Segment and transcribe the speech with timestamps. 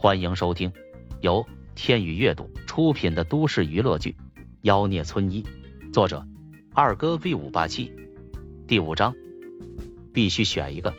[0.00, 0.72] 欢迎收听
[1.22, 4.14] 由天宇阅读出品的都市娱乐剧
[4.60, 5.42] 《妖孽村医》，
[5.92, 6.24] 作者
[6.72, 7.92] 二哥 V 五八七，
[8.68, 9.12] 第五章，
[10.14, 10.94] 必须选一个。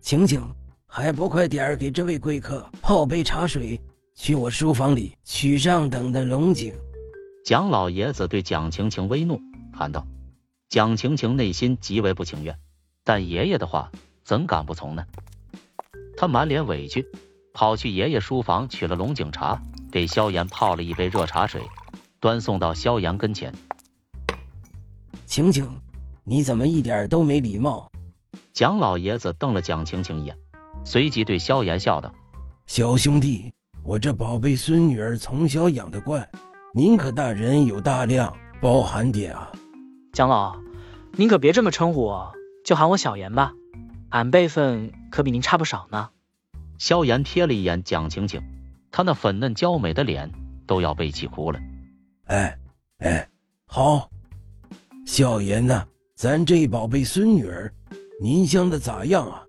[0.00, 0.40] 晴晴，
[0.86, 3.80] 还不快点儿给这位贵客泡杯茶水？
[4.14, 6.72] 去我书房里取上等的龙井。
[7.44, 9.40] 蒋老爷子对蒋晴晴微怒，
[9.72, 10.06] 喊道
[10.70, 12.56] ：“蒋晴晴内心极为不情愿，
[13.02, 13.90] 但爷爷的话
[14.22, 15.04] 怎敢不从呢？”
[16.20, 17.06] 他满脸委屈，
[17.54, 21.62] 跑去爷爷书房取了龙井茶，给萧炎泡了一杯热茶水，
[22.18, 23.54] 端送到萧炎跟前。
[25.26, 25.64] 晴晴，
[26.24, 27.88] 你怎么一点都没礼貌？
[28.52, 30.36] 蒋老爷子瞪了蒋晴晴一眼，
[30.84, 32.12] 随即对萧炎笑道
[32.66, 33.52] ：“小兄弟，
[33.84, 36.28] 我这宝贝孙女儿从小养的惯，
[36.74, 39.52] 您可大人有大量，包涵点啊。”
[40.12, 40.58] 蒋老，
[41.12, 42.32] 您可别这么称呼我，
[42.64, 43.52] 就喊我小炎吧。
[44.10, 46.10] 俺辈分可比您差不少呢。
[46.78, 48.42] 萧炎瞥了一眼蒋晴晴，
[48.90, 50.32] 她那粉嫩娇美的脸
[50.66, 51.60] 都要被气哭了。
[52.24, 52.58] 哎
[52.98, 53.28] 哎，
[53.66, 54.10] 好，
[55.04, 57.72] 萧炎呐，咱这宝贝孙女儿，
[58.22, 59.44] 您相的咋样啊？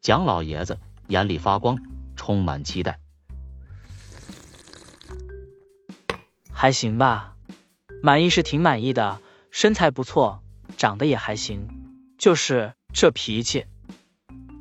[0.00, 1.76] 蒋老爷子眼里发光，
[2.14, 3.00] 充满期待。
[6.52, 7.36] 还行吧，
[8.02, 9.20] 满意是挺满意的，
[9.50, 10.42] 身材不错，
[10.76, 11.68] 长得也还行，
[12.18, 13.66] 就是这脾气。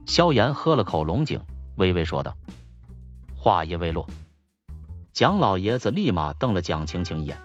[0.06, 1.42] 萧炎喝了口龙井，
[1.78, 2.36] 微微说道
[3.36, 4.08] ：“话音未落，
[5.12, 7.38] 蒋老爷子立马瞪了蒋晴晴一眼：‘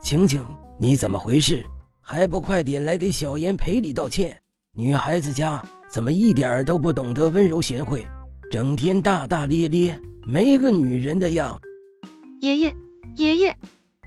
[0.00, 0.44] 晴晴，
[0.78, 1.64] 你怎么回事？
[2.00, 4.40] 还不快点来给小妍赔礼道歉？
[4.72, 8.06] 女孩子家怎么一点都不懂得温柔贤惠，
[8.50, 11.60] 整天大大咧咧，没个女人的样？’
[12.40, 12.74] 爷爷，
[13.16, 13.56] 爷爷，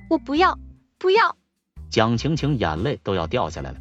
[0.10, 0.58] 我不要，
[0.98, 1.38] 不要！”
[1.92, 3.78] 蒋晴晴眼泪都要掉下来了。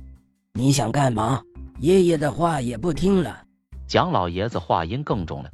[0.53, 1.43] 你想干嘛？
[1.81, 3.45] 爷爷的话也不听了。
[3.93, 5.51] 蒋老爷子话音更重了，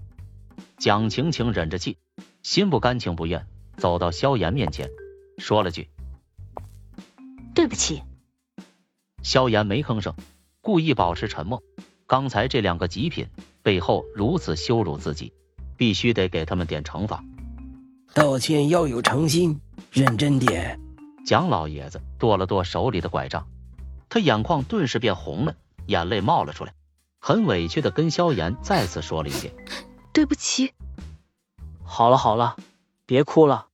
[0.76, 1.98] 蒋晴晴忍着气，
[2.44, 4.88] 心不甘情不愿，走到萧炎面前，
[5.38, 5.88] 说了句
[7.52, 8.04] ：“对不起。”
[9.24, 10.14] 萧炎没吭声，
[10.60, 11.60] 故意保持沉默。
[12.06, 13.26] 刚才这两个极品
[13.64, 15.32] 背后如此羞辱自己，
[15.76, 17.24] 必须得给他们点惩罚。
[18.14, 19.60] 道歉要有诚心，
[19.90, 20.78] 认真点。
[21.26, 23.48] 蒋老爷子跺了跺手里的拐杖，
[24.08, 25.56] 他眼眶顿时变红了，
[25.88, 26.72] 眼泪冒了出来。
[27.18, 29.54] 很委屈的跟萧炎再次说了一遍
[30.12, 30.72] ：“对不起。”
[31.84, 32.56] 好了好了，
[33.06, 33.66] 别哭了，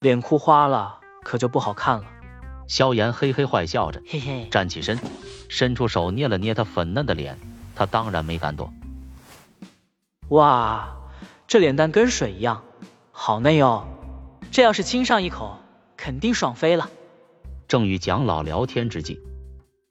[0.00, 2.04] 脸哭花了可就不好看了。
[2.68, 4.98] 萧炎嘿嘿坏笑着，嘿嘿，站起身，
[5.48, 7.38] 伸出手捏了捏他粉嫩的脸，
[7.74, 8.72] 他当然没敢躲。
[10.28, 10.96] 哇，
[11.46, 12.64] 这脸蛋跟水一样，
[13.10, 13.86] 好嫩哟！
[14.50, 15.58] 这要是亲上一口，
[15.96, 16.88] 肯定爽飞了。
[17.68, 19.20] 正与蒋老聊天之际，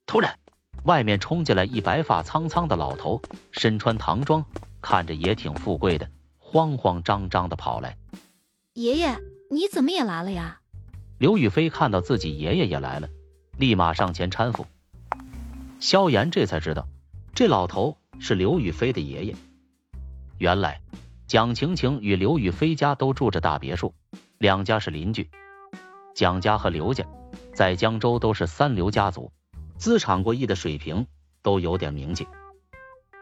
[0.06, 0.41] 突然。
[0.84, 3.22] 外面冲进来一白发苍苍的老头，
[3.52, 4.44] 身穿唐装，
[4.82, 6.10] 看着也挺富贵的，
[6.40, 7.98] 慌慌张张的跑来。
[8.74, 9.16] 爷爷，
[9.52, 10.60] 你怎么也来了呀？
[11.20, 13.08] 刘雨飞看到自己爷爷也来了，
[13.58, 14.66] 立马上前搀扶。
[15.80, 16.88] 萧炎这才知道，
[17.36, 19.36] 这老头是刘雨飞的爷爷。
[20.40, 20.82] 原来
[21.28, 23.94] 蒋晴晴与刘雨飞家都住着大别墅，
[24.40, 25.30] 两家是邻居。
[26.16, 27.06] 蒋家和刘家
[27.54, 29.32] 在江州都是三流家族。
[29.82, 31.08] 资产过亿的水平
[31.42, 32.28] 都有点名气。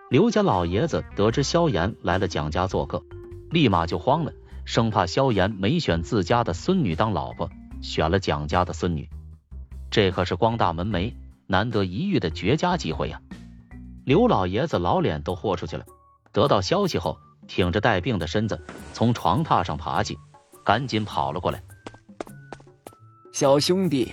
[0.10, 3.02] 刘家老爷子得知萧炎来了蒋家做客，
[3.50, 4.34] 立马就慌了，
[4.66, 7.50] 生怕萧炎没选自家的孙女当老婆，
[7.82, 9.08] 选了蒋家的孙女。
[9.90, 11.14] 这可是光大门楣、
[11.48, 13.22] 难得一遇的绝佳机会呀！
[14.04, 15.86] 刘老爷子老脸都豁出去了，
[16.34, 20.18] 得到消息后，挺着带病的身子从床榻上爬起，
[20.66, 21.64] 赶紧跑了过来。
[23.32, 24.12] 小兄弟，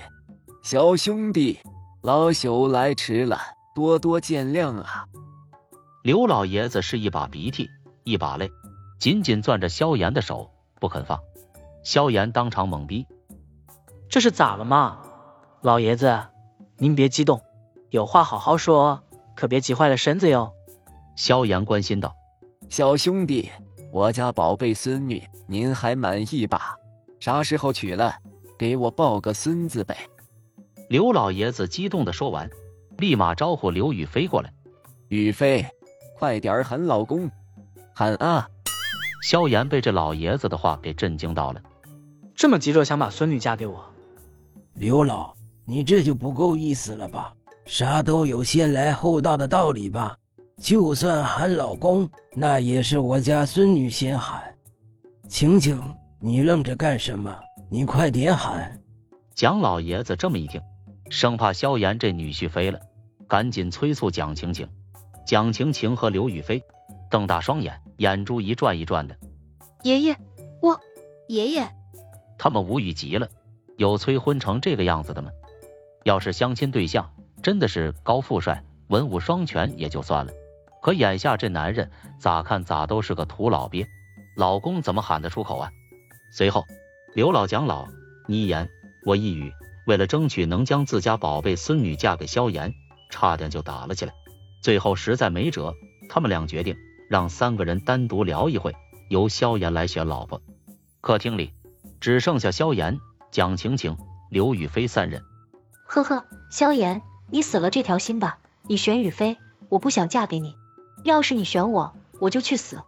[0.62, 1.58] 小兄弟。
[2.06, 3.36] 老朽来迟了，
[3.74, 5.08] 多多见谅啊！
[6.04, 7.68] 刘老爷子是一把鼻涕
[8.04, 8.48] 一把泪，
[9.00, 11.18] 紧紧攥着萧炎的手不肯放。
[11.82, 13.04] 萧炎当场懵逼，
[14.08, 15.00] 这是咋了嘛？
[15.62, 16.28] 老爷子，
[16.76, 17.42] 您别激动，
[17.90, 19.02] 有话好好说，
[19.34, 20.52] 可别急坏了身子哟。
[21.16, 22.14] 萧炎关心道
[22.70, 23.50] ：“小兄弟，
[23.90, 26.76] 我家宝贝孙女，您还满意吧？
[27.18, 28.14] 啥时候娶了，
[28.56, 29.98] 给我抱个孙子呗。”
[30.88, 32.48] 刘老爷子激动的说完，
[32.98, 34.52] 立马招呼刘雨飞过来。
[35.08, 35.66] 雨飞，
[36.16, 37.30] 快点喊老公，
[37.92, 38.48] 喊啊！
[39.22, 41.60] 萧炎被这老爷子的话给震惊到了，
[42.34, 43.84] 这么急着想把孙女嫁给我，
[44.74, 45.34] 刘老，
[45.64, 47.34] 你这就不够意思了吧？
[47.64, 50.16] 啥都有先来后到的道理吧？
[50.60, 54.40] 就算喊老公，那也是我家孙女先喊。
[55.28, 55.82] 晴晴，
[56.20, 57.36] 你愣着干什么？
[57.68, 58.80] 你快点喊！
[59.34, 60.60] 蒋老爷子这么一听。
[61.10, 62.80] 生怕萧炎这女婿飞了，
[63.28, 64.68] 赶紧催促蒋晴晴。
[65.26, 66.62] 蒋晴晴和刘雨飞
[67.10, 69.16] 瞪大双眼，眼珠一转一转的。
[69.82, 70.16] 爷爷，
[70.62, 70.80] 我
[71.28, 71.68] 爷爷，
[72.38, 73.28] 他们无语极了，
[73.76, 75.30] 有催婚成这个样子的吗？
[76.04, 77.12] 要是相亲对象
[77.42, 80.32] 真的是高富帅、文武双全也就算了，
[80.80, 83.86] 可眼下这男人咋看咋都是个土老鳖，
[84.36, 85.70] 老公怎么喊得出口啊？
[86.32, 86.64] 随后，
[87.14, 87.88] 刘老蒋老
[88.28, 88.68] 你一言
[89.04, 89.52] 我一语，
[89.86, 92.74] 为了争取能将自家宝贝孙女嫁给萧炎，
[93.10, 94.12] 差点就打了起来。
[94.62, 95.74] 最后实在没辙，
[96.08, 96.76] 他们俩决定
[97.08, 98.74] 让三个人单独聊一会，
[99.08, 100.42] 由萧炎来选老婆。
[101.00, 101.52] 客厅里
[102.00, 102.98] 只剩下萧炎、
[103.30, 103.96] 蒋晴晴、
[104.28, 105.22] 刘雨菲三人。
[105.86, 107.00] 呵呵，萧炎，
[107.30, 108.38] 你死了这条心吧。
[108.68, 109.36] 你选雨菲，
[109.68, 110.56] 我不想嫁给你。
[111.04, 112.82] 要是你选我，我就去死。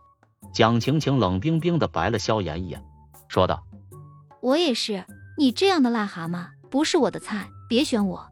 [0.52, 2.82] 蒋晴晴冷冰冰的白了萧炎一眼，
[3.28, 3.62] 说道
[4.42, 5.04] ：“我也是，
[5.36, 8.26] 你这样的癞蛤蟆不是我的菜，别选我。”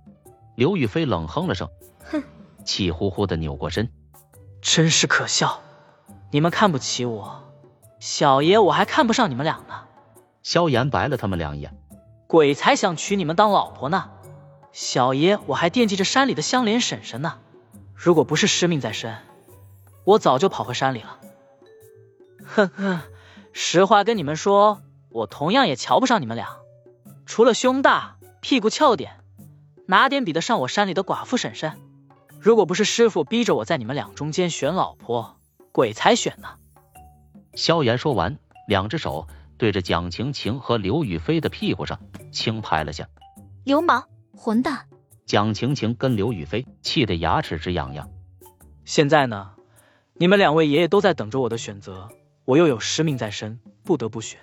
[0.56, 1.69] 刘雨菲冷哼了声，
[2.11, 2.23] 哼，
[2.65, 3.93] 气呼呼的扭过身，
[4.62, 5.61] 真是可笑！
[6.31, 7.43] 你们看不起我，
[8.00, 9.85] 小爷我还看不上你们俩呢。
[10.43, 11.77] 萧炎白了他们两眼，
[12.27, 14.11] 鬼才想娶你们当老婆呢。
[14.73, 17.39] 小爷我还惦记着山里的香莲婶婶呢，
[17.94, 19.17] 如果不是师命在身，
[20.05, 21.19] 我早就跑回山里了。
[22.44, 23.00] 哼哼，
[23.53, 26.59] 实话跟你们说，我同样也瞧不上你们俩，
[27.25, 28.16] 除了胸大、
[28.48, 29.10] 屁股翘点，
[29.87, 31.72] 哪点比得上我山里的寡妇婶婶？
[32.38, 35.37] 如果不是师傅逼着我在你们俩中间选老婆，
[35.72, 36.50] 鬼才选呢。
[37.54, 38.38] 萧炎说完，
[38.69, 39.26] 两只手
[39.58, 41.98] 对着蒋晴晴和刘雨菲的屁股上
[42.31, 43.08] 轻拍了下。
[43.64, 44.04] 流氓！
[44.37, 44.87] 混蛋！
[45.25, 48.08] 蒋晴晴跟刘雨菲气得牙齿直痒痒。
[48.84, 49.54] 现在呢，
[50.14, 52.10] 你们两位爷爷都在等着我的选择，
[52.44, 54.38] 我又有师命在身，不得不选。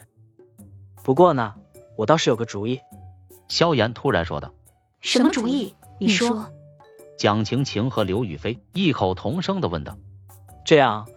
[1.05, 1.55] 不过呢，
[1.95, 2.81] 我倒是有个主意。
[3.47, 4.53] 萧炎突然说道
[5.01, 5.75] ：“什么主意？
[5.99, 6.51] 你说。”
[7.17, 9.97] 蒋晴晴和刘雨菲异口同声的问道
[10.65, 11.07] ：“这样，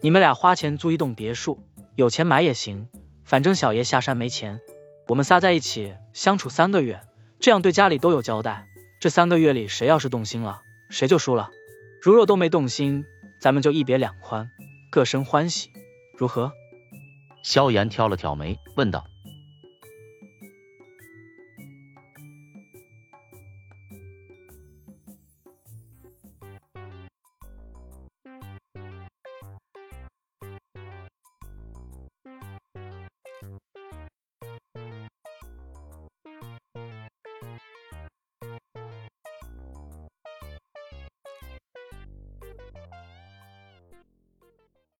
[0.00, 1.66] 你们俩花钱租一栋别墅，
[1.96, 2.88] 有钱买也行，
[3.24, 4.60] 反正小爷下山没钱，
[5.08, 7.00] 我们仨在一起相处三个月。”
[7.40, 8.66] 这样对家里都有交代。
[9.00, 10.60] 这三个月里，谁要是动心了，
[10.90, 11.48] 谁就输了。
[12.02, 13.06] 如若都没动心，
[13.40, 14.50] 咱们就一别两宽，
[14.90, 15.70] 各生欢喜，
[16.18, 16.52] 如何？
[17.42, 19.06] 萧炎挑了挑眉，问道：“